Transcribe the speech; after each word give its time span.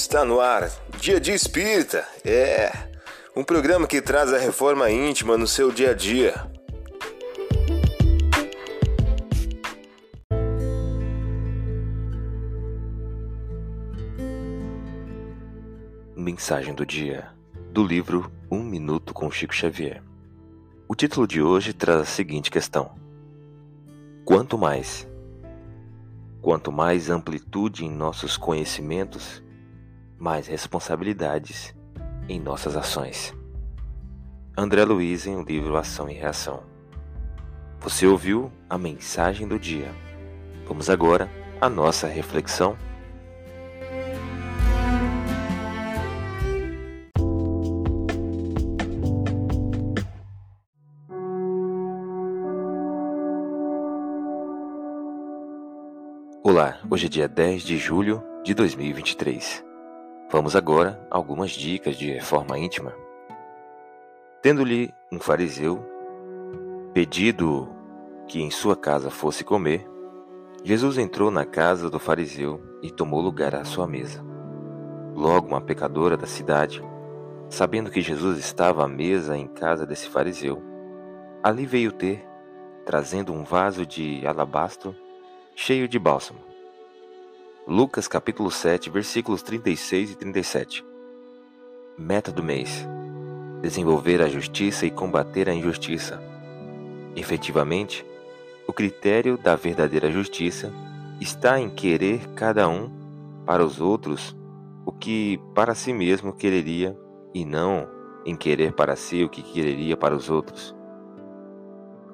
Está 0.00 0.24
no 0.24 0.38
ar, 0.38 0.70
Dia 1.00 1.18
de 1.20 1.32
Espírita. 1.32 2.06
É 2.24 2.70
um 3.34 3.42
programa 3.42 3.84
que 3.84 4.00
traz 4.00 4.32
a 4.32 4.38
reforma 4.38 4.88
íntima 4.88 5.36
no 5.36 5.44
seu 5.44 5.72
dia 5.72 5.90
a 5.90 5.92
dia. 5.92 6.48
Mensagem 16.16 16.72
do 16.72 16.86
dia 16.86 17.30
do 17.72 17.84
livro 17.84 18.30
Um 18.48 18.62
Minuto 18.62 19.12
com 19.12 19.28
Chico 19.32 19.52
Xavier. 19.52 20.00
O 20.86 20.94
título 20.94 21.26
de 21.26 21.42
hoje 21.42 21.72
traz 21.72 22.02
a 22.02 22.04
seguinte 22.04 22.52
questão: 22.52 22.92
Quanto 24.24 24.56
mais 24.56 25.08
Quanto 26.40 26.70
mais 26.70 27.10
amplitude 27.10 27.84
em 27.84 27.90
nossos 27.90 28.36
conhecimentos, 28.36 29.42
mais 30.18 30.46
responsabilidades 30.46 31.74
em 32.28 32.40
nossas 32.40 32.76
ações. 32.76 33.34
André 34.56 34.84
Luiz 34.84 35.26
em 35.26 35.36
o 35.36 35.42
livro 35.42 35.76
Ação 35.76 36.10
e 36.10 36.14
Reação. 36.14 36.64
Você 37.80 38.06
ouviu 38.06 38.50
a 38.68 38.76
mensagem 38.76 39.46
do 39.46 39.58
dia. 39.58 39.94
Vamos 40.66 40.90
agora 40.90 41.30
à 41.60 41.68
nossa 41.68 42.08
reflexão. 42.08 42.76
Olá, 56.42 56.80
hoje 56.90 57.06
é 57.06 57.08
dia 57.08 57.28
10 57.28 57.62
de 57.62 57.78
julho 57.78 58.22
de 58.42 58.54
2023. 58.54 59.67
Vamos 60.30 60.54
agora 60.54 61.00
a 61.10 61.16
algumas 61.16 61.52
dicas 61.52 61.96
de 61.96 62.12
reforma 62.12 62.58
íntima. 62.58 62.92
Tendo-lhe 64.42 64.92
um 65.10 65.18
fariseu 65.18 65.82
pedido 66.92 67.66
que 68.26 68.42
em 68.42 68.50
sua 68.50 68.76
casa 68.76 69.08
fosse 69.08 69.42
comer, 69.42 69.88
Jesus 70.62 70.98
entrou 70.98 71.30
na 71.30 71.46
casa 71.46 71.88
do 71.88 71.98
fariseu 71.98 72.60
e 72.82 72.90
tomou 72.90 73.22
lugar 73.22 73.54
à 73.54 73.64
sua 73.64 73.86
mesa. 73.86 74.22
Logo, 75.14 75.46
uma 75.46 75.62
pecadora 75.62 76.14
da 76.14 76.26
cidade, 76.26 76.82
sabendo 77.48 77.90
que 77.90 78.02
Jesus 78.02 78.38
estava 78.38 78.84
à 78.84 78.88
mesa 78.88 79.34
em 79.34 79.46
casa 79.46 79.86
desse 79.86 80.10
fariseu, 80.10 80.62
ali 81.42 81.64
veio 81.64 81.90
ter, 81.90 82.22
trazendo 82.84 83.32
um 83.32 83.44
vaso 83.44 83.86
de 83.86 84.26
alabastro 84.26 84.94
cheio 85.56 85.88
de 85.88 85.98
bálsamo. 85.98 86.40
Lucas 87.70 88.08
capítulo 88.08 88.50
7, 88.50 88.88
versículos 88.88 89.42
36 89.42 90.12
e 90.12 90.16
37. 90.16 90.82
Meta 91.98 92.32
do 92.32 92.42
mês: 92.42 92.88
desenvolver 93.60 94.22
a 94.22 94.28
justiça 94.30 94.86
e 94.86 94.90
combater 94.90 95.50
a 95.50 95.52
injustiça. 95.52 96.18
Efetivamente, 97.14 98.06
o 98.66 98.72
critério 98.72 99.36
da 99.36 99.54
verdadeira 99.54 100.10
justiça 100.10 100.72
está 101.20 101.60
em 101.60 101.68
querer 101.68 102.26
cada 102.28 102.66
um 102.66 102.90
para 103.44 103.62
os 103.62 103.82
outros 103.82 104.34
o 104.86 104.90
que 104.90 105.38
para 105.54 105.74
si 105.74 105.92
mesmo 105.92 106.32
quereria 106.32 106.98
e 107.34 107.44
não 107.44 107.86
em 108.24 108.34
querer 108.34 108.72
para 108.72 108.96
si 108.96 109.22
o 109.22 109.28
que 109.28 109.42
quereria 109.42 109.94
para 109.94 110.16
os 110.16 110.30
outros. 110.30 110.74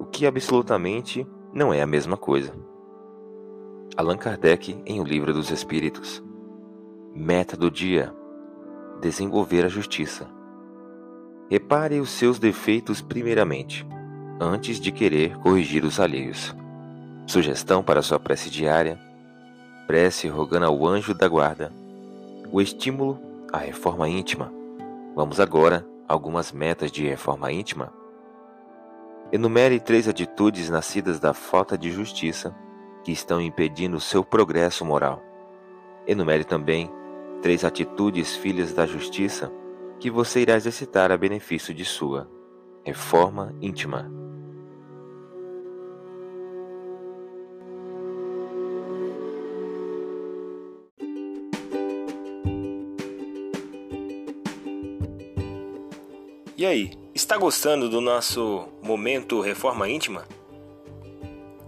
O 0.00 0.04
que 0.04 0.26
absolutamente 0.26 1.24
não 1.52 1.72
é 1.72 1.80
a 1.80 1.86
mesma 1.86 2.16
coisa. 2.16 2.73
Allan 3.96 4.16
Kardec 4.16 4.76
em 4.84 5.00
O 5.00 5.04
Livro 5.04 5.32
dos 5.32 5.52
Espíritos. 5.52 6.20
Meta 7.14 7.56
do 7.56 7.70
dia: 7.70 8.12
desenvolver 9.00 9.64
a 9.64 9.68
justiça. 9.68 10.26
Repare 11.48 12.00
os 12.00 12.10
seus 12.10 12.40
defeitos 12.40 13.00
primeiramente, 13.00 13.86
antes 14.40 14.80
de 14.80 14.90
querer 14.90 15.36
corrigir 15.38 15.84
os 15.84 16.00
alheios. 16.00 16.52
Sugestão 17.24 17.84
para 17.84 18.02
sua 18.02 18.18
prece 18.18 18.50
diária: 18.50 18.98
prece 19.86 20.26
rogando 20.26 20.66
ao 20.66 20.84
anjo 20.84 21.14
da 21.14 21.28
guarda 21.28 21.72
o 22.50 22.60
estímulo 22.60 23.20
à 23.52 23.58
reforma 23.58 24.08
íntima. 24.08 24.52
Vamos 25.14 25.38
agora 25.38 25.86
a 26.08 26.12
algumas 26.12 26.50
metas 26.50 26.90
de 26.90 27.06
reforma 27.06 27.52
íntima. 27.52 27.92
Enumere 29.30 29.78
três 29.78 30.08
atitudes 30.08 30.68
nascidas 30.68 31.20
da 31.20 31.32
falta 31.32 31.78
de 31.78 31.92
justiça 31.92 32.52
que 33.04 33.12
estão 33.12 33.40
impedindo 33.40 34.00
seu 34.00 34.24
progresso 34.24 34.84
moral. 34.84 35.22
Enumere 36.06 36.42
também 36.42 36.90
três 37.42 37.64
atitudes 37.64 38.34
filhas 38.34 38.72
da 38.72 38.86
justiça 38.86 39.52
que 40.00 40.10
você 40.10 40.40
irá 40.40 40.56
exercitar 40.56 41.12
a 41.12 41.16
benefício 41.16 41.72
de 41.72 41.84
sua 41.84 42.28
reforma 42.82 43.54
íntima. 43.60 44.10
E 56.56 56.64
aí, 56.64 56.92
está 57.14 57.36
gostando 57.36 57.90
do 57.90 58.00
nosso 58.00 58.66
momento 58.82 59.40
Reforma 59.40 59.86
Íntima? 59.88 60.24